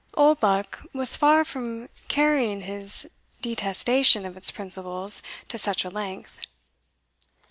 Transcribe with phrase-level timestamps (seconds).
[0.15, 3.07] Oldbuck was far from carrying his
[3.43, 6.39] detestation of its principles to such a length.